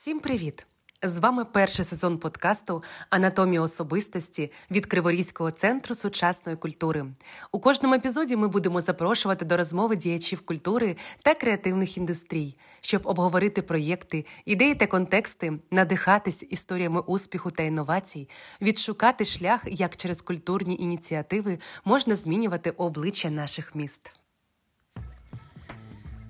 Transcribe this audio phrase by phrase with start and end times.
[0.00, 0.66] Всім привіт!
[1.02, 7.06] З вами перший сезон подкасту Анатомія особистості від Криворізького центру сучасної культури.
[7.52, 13.62] У кожному епізоді ми будемо запрошувати до розмови діячів культури та креативних індустрій, щоб обговорити
[13.62, 18.28] проєкти, ідеї та контексти, надихатись історіями успіху та інновацій,
[18.62, 24.12] відшукати шлях, як через культурні ініціативи можна змінювати обличчя наших міст.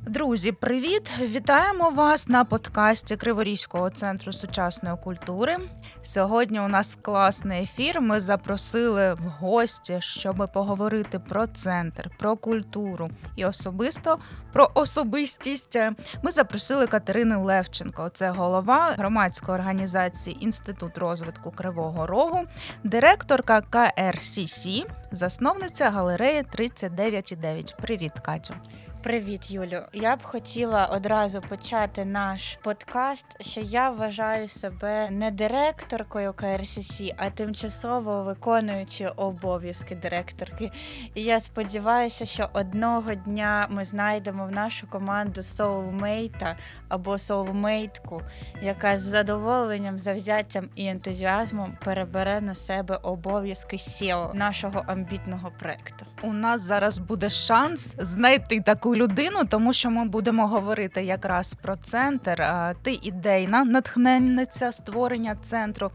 [0.09, 1.11] Друзі, привіт!
[1.20, 5.57] Вітаємо вас на подкасті Криворізького центру сучасної культури.
[6.03, 8.00] Сьогодні у нас класний ефір.
[8.00, 14.18] Ми запросили в гості, щоб поговорити про центр, про культуру і особисто
[14.53, 15.79] про особистість.
[16.22, 18.09] Ми запросили Катерину Левченко.
[18.09, 22.40] Це голова громадської організації Інститут розвитку Кривого Рогу,
[22.84, 24.68] директорка КРСС,
[25.12, 27.81] засновниця галереї 39,9.
[27.81, 28.54] Привіт, Катю!
[29.02, 29.82] Привіт, Юлю.
[29.93, 37.31] Я б хотіла одразу почати наш подкаст, що я вважаю себе не директоркою КРСС, а
[37.31, 40.70] тимчасово виконуючи обов'язки директорки.
[41.14, 46.56] І я сподіваюся, що одного дня ми знайдемо в нашу команду соулмейта
[46.89, 48.23] або соулмейтку,
[48.62, 56.06] яка з задоволенням, завзяттям і ентузіазмом перебере на себе обов'язки SEO нашого амбітного проекту.
[56.23, 61.55] У нас зараз буде шанс знайти таку таку людину, тому що ми будемо говорити якраз
[61.55, 62.42] про центр.
[62.83, 65.91] Ти ідейна натхненниця створення центру.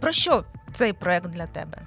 [0.00, 1.78] Про що цей проект для тебе?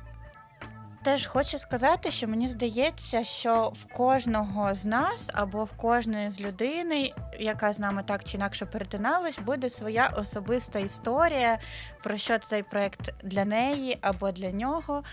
[1.04, 6.40] Теж хочу сказати, що мені здається, що в кожного з нас або в кожної з
[6.40, 11.58] людини, яка з нами так чи інакше перетиналась, буде своя особиста історія,
[12.04, 15.04] про що цей проект для неї або для нього.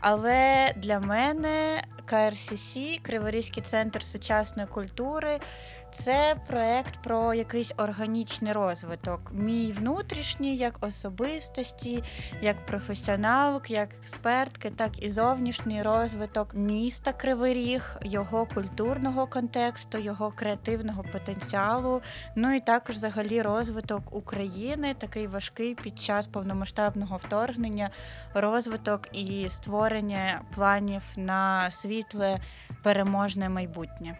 [0.00, 5.40] Але для мене КРСС, Криворізький центр сучасної культури,
[5.92, 9.20] це проект про якийсь органічний розвиток.
[9.32, 12.02] Мій внутрішній, як особистості,
[12.42, 20.30] як професіоналк, як експертки, так і зовнішній розвиток міста Кривий Ріг, його культурного контексту, його
[20.30, 22.02] креативного потенціалу.
[22.36, 27.90] Ну і також взагалі розвиток України, такий важкий під час повномасштабного вторгнення,
[28.34, 32.40] розвиток і створення планів на світле
[32.82, 34.18] переможне майбутнє.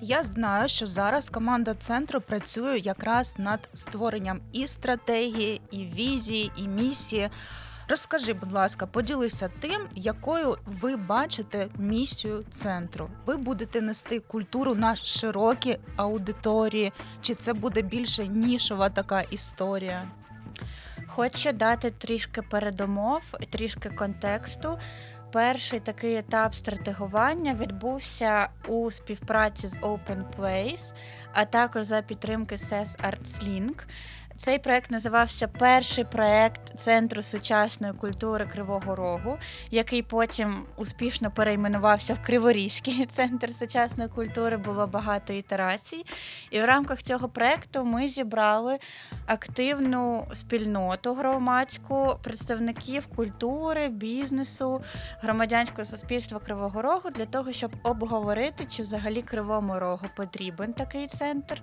[0.00, 6.68] Я знаю, що зараз команда центру працює якраз над створенням і стратегії, і візії, і
[6.68, 7.28] місії.
[7.88, 13.10] Розкажи, будь ласка, поділися тим, якою ви бачите місію центру.
[13.26, 20.08] Ви будете нести культуру на широкі аудиторії, чи це буде більше нішова така історія?
[21.06, 24.78] Хочу дати трішки передумов, трішки контексту.
[25.32, 30.92] Перший такий етап стратегування відбувся у співпраці з Open Place,
[31.32, 33.84] а також за підтримки SES ArtsLink.
[34.38, 39.38] Цей проект називався Перший проект Центру сучасної культури Кривого Рогу,
[39.70, 44.56] який потім успішно перейменувався в Криворізький центр сучасної культури.
[44.56, 46.04] Було багато ітерацій.
[46.50, 48.78] І в рамках цього проекту ми зібрали
[49.26, 54.82] активну спільноту громадську представників культури, бізнесу,
[55.20, 61.62] громадянського суспільства Кривого Рогу для того, щоб обговорити, чи взагалі Кривому Рогу потрібен такий центр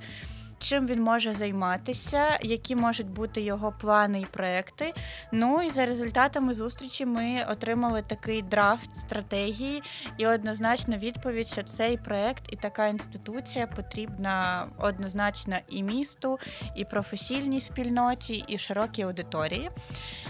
[0.59, 4.93] чим він може займатися, які можуть бути його плани і проекти.
[5.31, 9.83] Ну і за результатами зустрічі ми отримали такий драфт стратегії
[10.17, 16.39] і однозначно відповідь, що цей проект і така інституція потрібна однозначно і місту,
[16.75, 19.69] і професійній спільноті, і широкій аудиторії.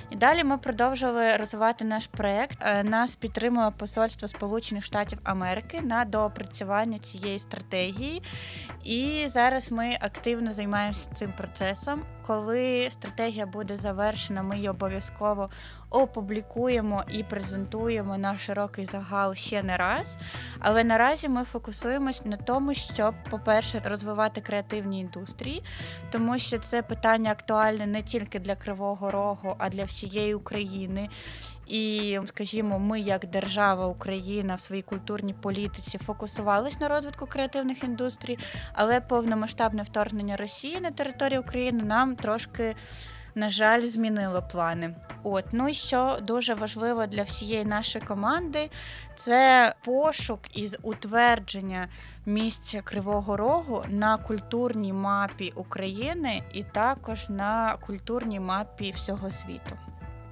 [0.09, 2.57] І далі ми продовжили розвивати наш проект.
[2.61, 8.21] Е, нас підтримує Посольство Сполучених Штатів Америки на доопрацювання цієї стратегії.
[8.83, 12.01] І зараз ми активно займаємося цим процесом.
[12.27, 15.49] Коли стратегія буде завершена, ми її обов'язково
[15.95, 20.17] опублікуємо і презентуємо на широкий загал ще не раз.
[20.59, 25.63] Але наразі ми фокусуємось на тому, щоб, по-перше, розвивати креативні індустрії,
[26.11, 31.09] тому що це питання актуальне не тільки для Кривого Рогу, а для всієї України.
[31.67, 38.39] І, скажімо, ми, як держава Україна в своїй культурній політиці фокусувалися на розвитку креативних індустрій,
[38.73, 42.75] але повномасштабне вторгнення Росії на територію України нам трошки.
[43.37, 44.95] На жаль, змінило плани.
[45.23, 48.69] От ну і що дуже важливо для всієї нашої команди,
[49.15, 51.87] це пошук із утвердження
[52.25, 59.77] місця Кривого Рогу на культурній мапі України і також на культурній мапі всього світу.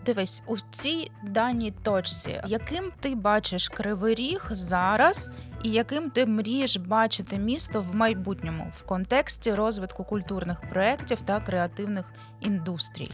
[0.06, 5.32] Дивись, у цій даній точці, яким ти бачиш кривий ріг зараз,
[5.64, 12.14] і яким ти мрієш бачити місто в майбутньому в контексті розвитку культурних проєктів та креативних
[12.42, 13.12] індустрій?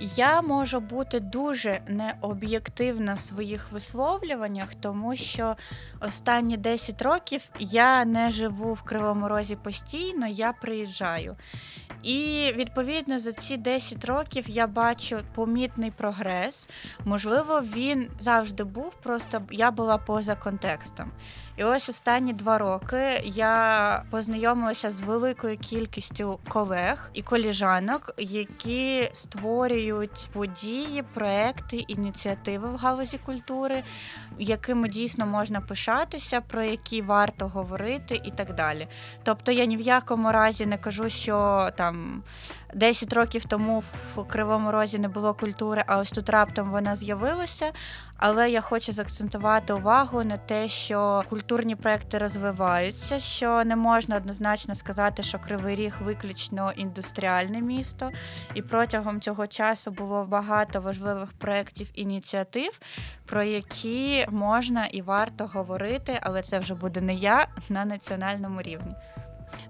[0.00, 5.56] Я можу бути дуже необ'єктивна в своїх висловлюваннях, тому що
[6.00, 11.36] останні 10 років я не живу в Кривому Розі постійно, я приїжджаю.
[12.02, 16.68] І відповідно за ці 10 років я бачу помітний прогрес.
[17.04, 21.12] Можливо, він завжди був, просто я була поза контекстом.
[21.56, 30.28] І ось останні два роки я познайомилася з великою кількістю колег і коліжанок, які створюють
[30.32, 33.82] події, проекти, ініціативи в галузі культури,
[34.38, 38.88] якими дійсно можна пишатися, про які варто говорити, і так далі.
[39.22, 42.22] Тобто я ні в якому разі не кажу, що там
[42.74, 43.82] 10 років тому
[44.14, 47.72] в Кривому Розі не було культури, а ось тут раптом вона з'явилася.
[48.18, 54.74] Але я хочу заакцентувати увагу на те, що культурні проекти розвиваються, що не можна однозначно
[54.74, 58.10] сказати, що Кривий Ріг виключно індустріальне місто,
[58.54, 62.80] і протягом цього часу було багато важливих проєктів ініціатив,
[63.26, 68.94] про які можна і варто говорити, але це вже буде не я на національному рівні.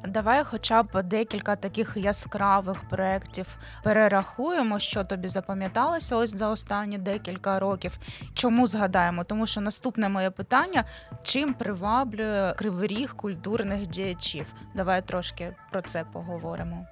[0.04, 7.58] Давай, хоча б декілька таких яскравих проєктів перерахуємо, що тобі запам'яталося ось за останні декілька
[7.58, 7.98] років.
[8.34, 9.24] Чому згадаємо?
[9.24, 10.84] Тому що наступне моє питання:
[11.22, 14.46] чим приваблює кривий ріг культурних діячів?
[14.74, 16.86] Давай трошки про це поговоримо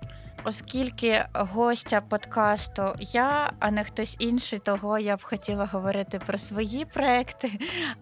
[0.46, 6.84] оскільки гостя подкасту я, а не хтось інший, того я б хотіла говорити про свої
[6.84, 7.50] проекти,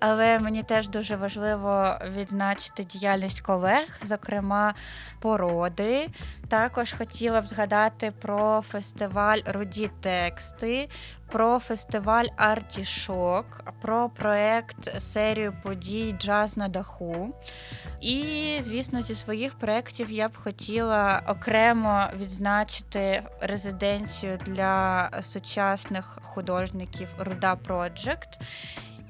[0.00, 4.74] але мені теж дуже важливо відзначити діяльність колег, зокрема
[5.20, 6.08] породи.
[6.48, 10.88] Також хотіла б згадати про фестиваль Руді тексти,
[11.32, 17.34] про фестиваль Артішок, про проект серію подій Джаз на даху.
[18.00, 27.56] І, звісно, зі своїх проєктів я б хотіла окремо відзначити резиденцію для сучасних художників Руда
[27.56, 28.38] Проджект.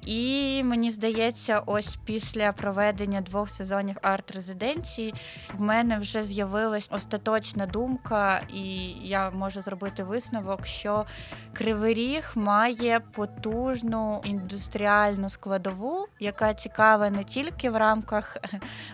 [0.04, 5.14] І мені здається, ось після проведення двох сезонів арт-резиденції
[5.54, 8.64] в мене вже з'явилась остаточна думка, і
[9.02, 11.04] я можу зробити висновок, що
[11.52, 18.36] Кривий Ріг має потужну індустріальну складову, яка цікава не тільки в рамках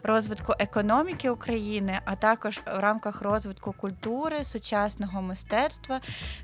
[0.02, 6.00] розвитку економіки України, а також в рамках розвитку культури, сучасного мистецтва,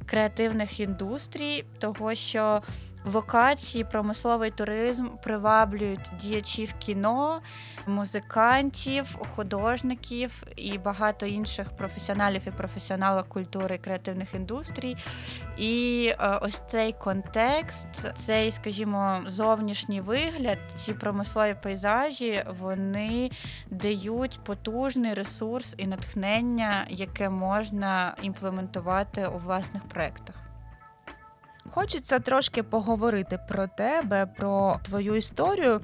[0.06, 2.62] креативних індустрій, того що
[3.06, 7.41] локації, промисловий туризм приваблюють діячів кіно,
[7.87, 14.97] музикантів, художників і багато інших професіоналів і професіоналів культури і креативних індустрій.
[15.58, 23.31] І е, ось цей контекст, цей, скажімо, зовнішній вигляд, ці промислові пейзажі, вони
[23.70, 30.45] дають потужний ресурс і натхнення, яке можна імплементувати у власних проектах.
[31.76, 35.81] Хочеться трошки поговорити про тебе, про твою історію.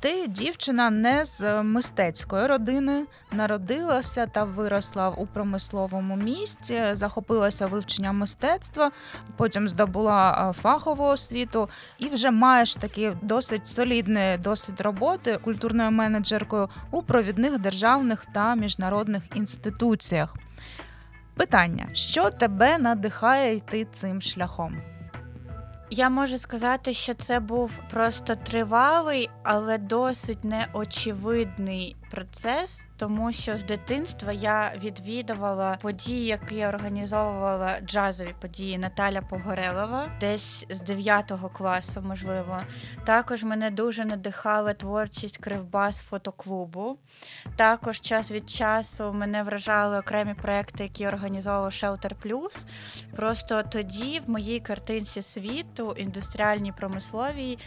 [0.00, 8.90] Ти дівчина не з мистецької родини, народилася та виросла у промисловому місті, захопилася вивченням мистецтва,
[9.36, 11.68] потім здобула фахову освіту
[11.98, 19.22] і вже маєш такий досить солідний досвід роботи культурною менеджеркою у провідних державних та міжнародних
[19.34, 20.36] інституціях.
[21.36, 24.93] Питання: що тебе надихає йти цим шляхом?
[25.90, 33.62] Я можу сказати, що це був просто тривалий, але досить неочевидний процес, тому що з
[33.62, 42.60] дитинства я відвідувала події, які організовувала джазові події Наталя Погорелова, десь з 9 класу, можливо.
[43.04, 46.98] Також мене дуже надихала творчість Кривбас фотоклубу.
[47.56, 52.66] Також час від часу мене вражали окремі проекти, які організовував Shelter Plus.
[53.16, 57.58] Просто тоді в моїй картинці світу індустріальній промисловій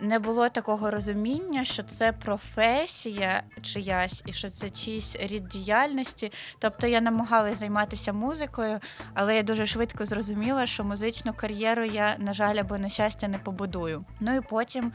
[0.00, 6.32] не було такого розуміння, що це професія чиясь і що це чийсь рід діяльності.
[6.58, 8.80] Тобто я намагалася займатися музикою,
[9.14, 13.38] але я дуже швидко зрозуміла, що музичну кар'єру я, на жаль, або на щастя не
[13.38, 14.04] побудую.
[14.20, 14.92] Ну і потім,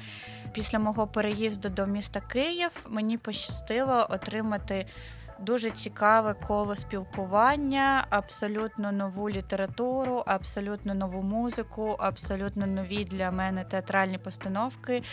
[0.53, 4.85] після мого переїзду до міста Київ, мені пощастило отримати
[5.39, 14.17] дуже цікаве коло спілкування, абсолютно нову літературу, абсолютно нову музику, абсолютно нові для мене театральні
[14.17, 15.03] постановки.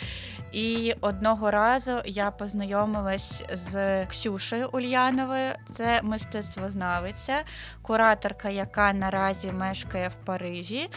[0.51, 7.35] І одного разу я познайомилась з Ксюшею Ульяновою, це мистецтвознавиця,
[7.81, 10.89] кураторка, яка наразі мешкає в Парижі,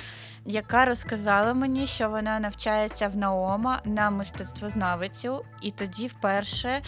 [0.47, 5.45] яка розказала мені, що вона навчається в Наома на мистецтвознавицю.
[5.63, 6.83] І тоді вперше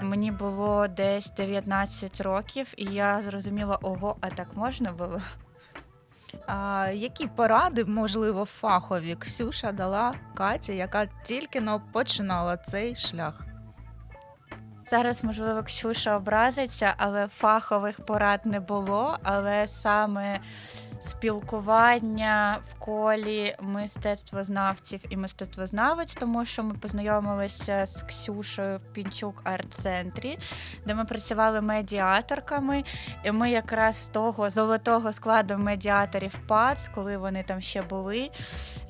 [0.00, 5.20] мені було десь 19 років, і я зрозуміла, ого, а так можна було.
[6.46, 13.44] А які поради, можливо, фахові Ксюша дала Каті, яка тільки но починала цей шлях?
[14.86, 19.18] Зараз, можливо, Ксюша образиться, але фахових порад не було.
[19.22, 20.40] Але саме
[21.04, 30.38] спілкування в колі мистецтвознавців і мистецтвознавець, тому що ми познайомилися з Ксюшею в Пінчук арт-центрі,
[30.86, 32.84] де ми працювали медіаторками.
[33.24, 38.30] І ми якраз з того золотого складу медіаторів ПАЦ, коли вони там ще були,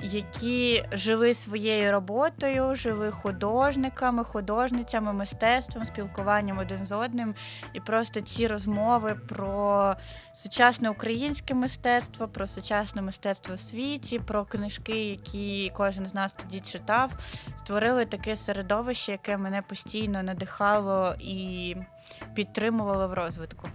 [0.03, 7.35] які жили своєю роботою, жили художниками, художницями, мистецтвом, спілкуванням один з одним.
[7.73, 9.95] І просто ці розмови про
[10.33, 16.61] сучасне українське мистецтво, про сучасне мистецтво в світі, про книжки, які кожен з нас тоді
[16.61, 17.11] читав,
[17.57, 21.77] створили таке середовище, яке мене постійно надихало і
[22.35, 23.69] підтримувало в розвитку.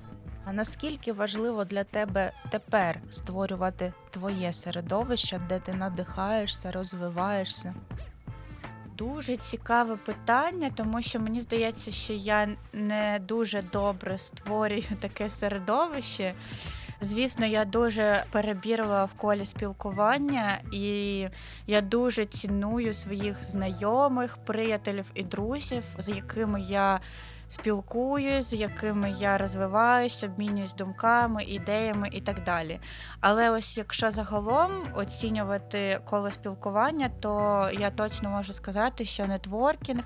[0.45, 7.73] А наскільки важливо для тебе тепер створювати твоє середовище, де ти надихаєшся, розвиваєшся?
[8.97, 16.33] Дуже цікаве питання, тому що мені здається, що я не дуже добре створюю таке середовище.
[17.01, 21.27] Звісно, я дуже перебірила в колі спілкування, і
[21.67, 26.99] я дуже ціную своїх знайомих, приятелів і друзів, з якими я
[27.49, 32.79] спілкуюсь, з якими я розвиваюсь, обмінююсь думками, ідеями і так далі.
[33.19, 40.03] Але ось якщо загалом оцінювати коло спілкування, то я точно можу сказати, що нетворкінг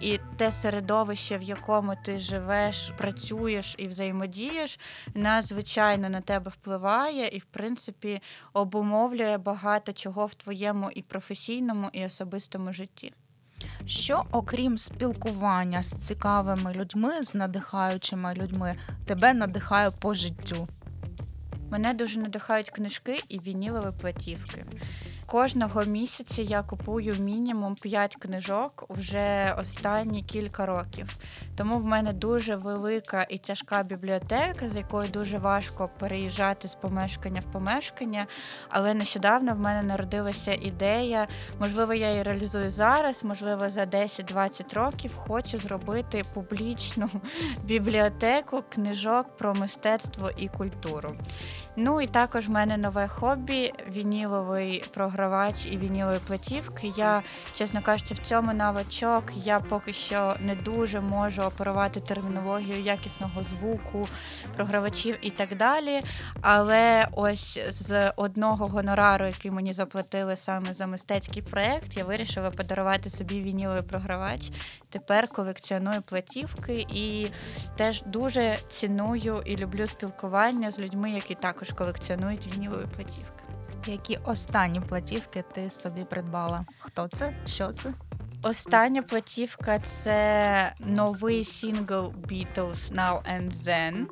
[0.00, 4.80] і те середовище, в якому ти живеш, працюєш і взаємодієш,
[5.14, 8.22] надзвичайно на тебе впливає і, в принципі,
[8.52, 13.12] обумовлює багато чого в твоєму і професійному, і особистому житті.
[13.86, 20.68] Що, окрім спілкування з цікавими людьми, з надихаючими людьми, тебе надихає по життю?
[21.70, 24.64] Мене дуже надихають книжки і вінілові платівки.
[25.32, 31.16] Кожного місяця я купую мінімум 5 книжок вже останні кілька років.
[31.56, 37.40] Тому в мене дуже велика і тяжка бібліотека, з якою дуже важко переїжджати з помешкання
[37.40, 38.26] в помешкання.
[38.68, 41.26] Але нещодавно в мене народилася ідея,
[41.60, 47.10] можливо, я її реалізую зараз, можливо, за 10-20 років хочу зробити публічну
[47.64, 51.16] бібліотеку книжок про мистецтво і культуру.
[51.76, 54.84] Ну і також в мене нове хобі вініловий
[55.22, 56.92] програвач і вінілові платівки.
[56.96, 57.22] Я,
[57.54, 64.08] чесно кажучи, в цьому новачок я поки що не дуже можу оперувати термінологію якісного звуку,
[64.56, 66.00] програвачів і так далі.
[66.40, 73.10] Але ось з одного гонорару, який мені заплатили саме за мистецький проєкт, я вирішила подарувати
[73.10, 74.50] собі вініловий програвач.
[74.90, 77.26] Тепер колекціоную платівки і
[77.76, 83.51] теж дуже ціную і люблю спілкування з людьми, які також колекціонують вінілові платівки.
[83.86, 86.64] Які останні платівки ти собі придбала?
[86.78, 87.34] Хто це?
[87.46, 87.92] Що це?
[88.42, 94.06] Остання платівка це новий сингл Beatles Now and Then.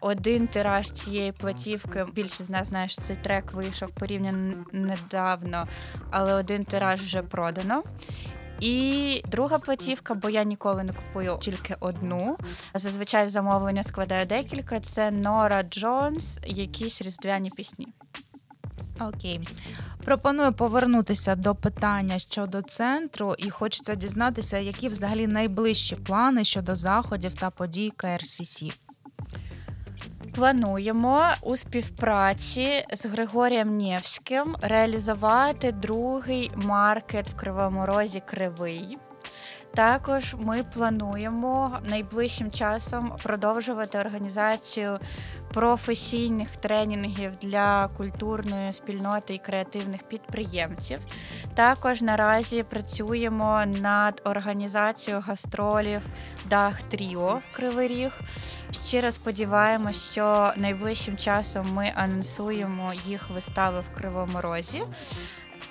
[0.00, 2.06] Один тираж цієї платівки.
[2.14, 5.66] Більшість з нас знає, що цей трек вийшов порівняно недавно,
[6.10, 7.82] але один тираж вже продано.
[8.60, 12.36] І друга платівка, бо я ніколи не купую тільки одну.
[12.74, 14.80] Зазвичай замовлення складає декілька.
[14.80, 17.88] Це Нора Джонс, якісь різдвяні пісні.
[19.00, 19.40] Окей,
[20.04, 27.34] пропоную повернутися до питання щодо центру, і хочеться дізнатися, які взагалі найближчі плани щодо заходів
[27.34, 28.64] та подій КРСС.
[30.34, 38.98] Плануємо у співпраці з Григорієм Нєвським реалізувати другий маркет в Кривому Розі Кривий.
[39.74, 44.98] Також ми плануємо найближчим часом продовжувати організацію
[45.52, 51.00] професійних тренінгів для культурної спільноти і креативних підприємців.
[51.54, 56.02] Також наразі працюємо над організацією гастролів
[56.50, 58.20] Дах Тріо в Кривий Ріг.
[58.86, 64.82] Щиро сподіваємось, що найближчим часом ми анонсуємо їх вистави в Кривому Розі.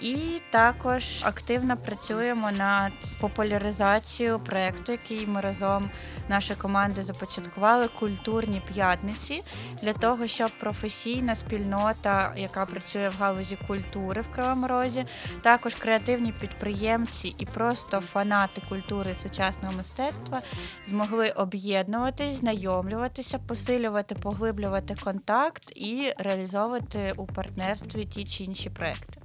[0.01, 5.89] І також активно працюємо над популяризацією проєкту, який ми разом
[6.29, 9.43] нашої команди започаткували культурні п'ятниці
[9.81, 15.05] для того, щоб професійна спільнота, яка працює в галузі культури в Кривому Розі,
[15.41, 20.41] також креативні підприємці і просто фанати культури сучасного мистецтва
[20.85, 29.20] змогли об'єднуватись, знайомлюватися, посилювати, поглиблювати контакт і реалізовувати у партнерстві ті чи інші проекти.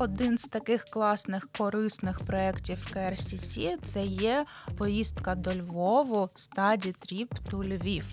[0.00, 4.44] Один з таких класних корисних проєктів КРСІСІ– це є
[4.76, 8.04] поїздка до Львову стаді Тріп ту Львів.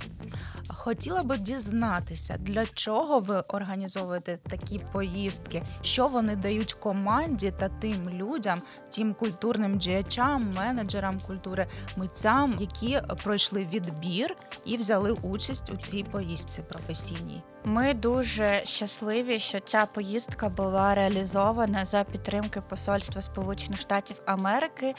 [0.68, 8.10] Хотіла би дізнатися, для чого ви організовуєте такі поїздки, що вони дають команді та тим
[8.10, 16.04] людям, тим культурним діячам, менеджерам культури, митцям, які пройшли відбір і взяли участь у цій
[16.04, 17.44] поїздці професійній.
[17.68, 24.96] Ми дуже щасливі, що ця поїздка була реалізована за підтримки Посольства Сполучених Штатів Америки.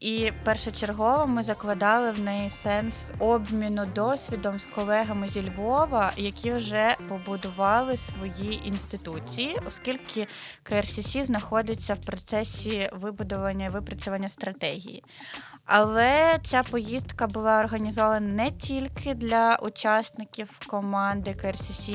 [0.00, 6.96] І першочергово ми закладали в неї сенс обміну досвідом з колегами зі Львова, які вже
[7.08, 10.26] побудували свої інституції, оскільки
[10.62, 15.04] КРСС знаходиться в процесі вибудування і випрацювання стратегії.
[15.64, 21.90] Але ця поїздка була організована не тільки для учасників команди КРСС,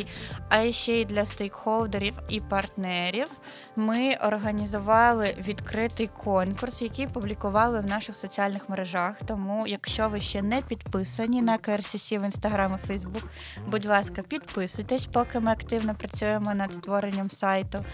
[0.50, 3.28] а й ще й для стейкхолдерів і партнерів.
[3.76, 9.16] Ми організували відкритий конкурс, який публікували в наших соціальних мережах.
[9.28, 13.24] Тому, якщо ви ще не підписані на КРСС в інстаграм і Фейсбук,
[13.68, 17.86] будь ласка, підписуйтесь, поки ми активно працюємо над створенням сайту.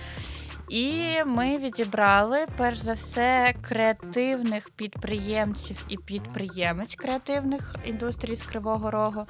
[0.71, 9.25] І ми відібрали перш за все креативних підприємців і підприємець креативних індустрій з Кривого Рогу,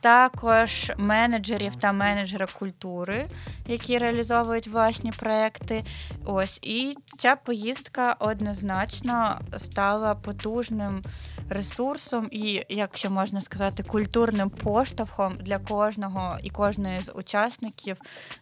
[0.00, 3.26] також менеджерів та менеджера культури,
[3.66, 5.84] які реалізовують власні проекти.
[6.24, 11.02] Ось і ця поїздка однозначно стала потужним
[11.52, 17.96] ресурсом і, якщо можна сказати, культурним поштовхом для кожного і кожної з учасників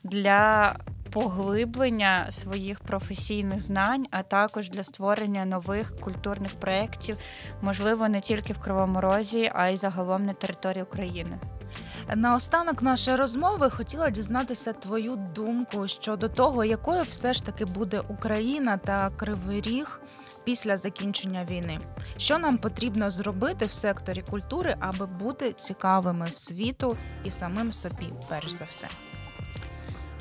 [0.05, 0.76] для
[1.11, 7.17] поглиблення своїх професійних знань, а також для створення нових культурних проєктів,
[7.62, 11.38] можливо, не тільки в Кривому Розі, а й загалом на території України.
[12.14, 18.76] Наостанок нашої розмови хотіла дізнатися твою думку щодо того, якою все ж таки буде Україна
[18.76, 20.00] та Кривий Ріг
[20.45, 21.81] після закінчення війни.
[22.17, 28.51] Що нам потрібно зробити в секторі культури, аби бути цікавими світу і самим собі, перш
[28.51, 28.89] за все.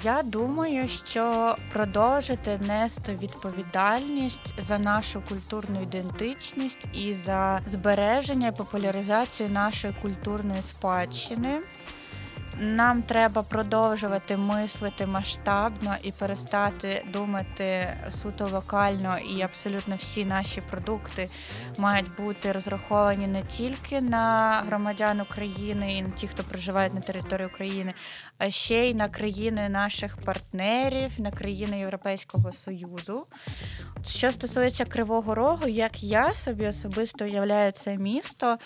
[0.04, 9.50] Я думаю, що продовжити нести відповідальність за нашу культурну ідентичність і за збереження і популяризацію
[9.50, 11.62] нашої культурної спадщини.
[12.62, 21.30] Нам треба продовжувати мислити масштабно і перестати думати суто локально, і абсолютно всі наші продукти
[21.78, 27.48] мають бути розраховані не тільки на громадян України і на ті, хто проживають на території
[27.48, 27.94] України,
[28.38, 33.26] а ще й на країни наших партнерів, на країни Європейського Союзу.
[34.06, 38.58] Що стосується Кривого Рогу, як я собі особисто уявляю це місто,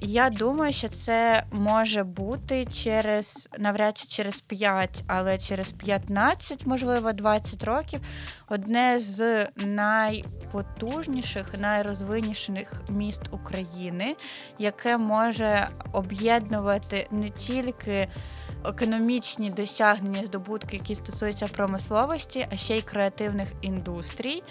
[0.00, 3.27] я думаю, що це може бути через
[3.58, 8.00] навряд чи через 5, але через 15, можливо, 20 років
[8.48, 14.16] одне з найпотужніших, найрозвиніших міст України,
[14.58, 18.08] яке може об'єднувати не тільки
[18.64, 24.42] економічні досягнення, здобутки, які стосуються промисловості, а ще й креативних індустрій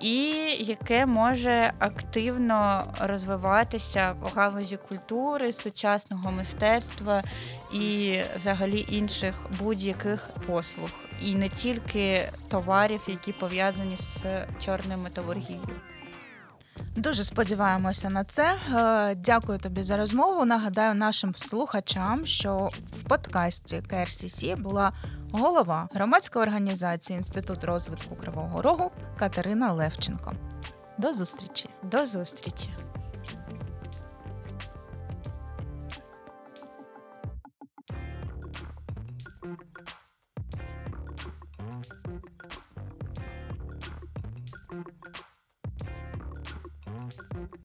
[0.00, 0.30] і
[0.60, 7.22] яке може активно розвиватися в галузі культури, сучасного мистецтва
[7.72, 10.90] і взагалі інших будь-яких послуг,
[11.22, 14.24] і не тільки товарів, які пов'язані з
[14.64, 15.80] чорною металургією.
[16.96, 18.56] Дуже сподіваємося на це.
[18.74, 20.44] Е, дякую тобі за розмову.
[20.44, 24.92] Нагадаю нашим слухачам, що в подкасті КРСС була
[25.32, 30.32] голова громадської організації Інститут розвитку Кривого Рогу Катерина Левченко.
[30.98, 31.68] До зустрічі.
[31.82, 32.70] До зустрічі.